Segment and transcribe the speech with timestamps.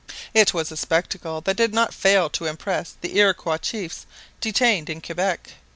[0.33, 4.07] It was a spectacle that did not fail to impress the Iroquois chiefs
[4.39, 5.51] detained in Quebec.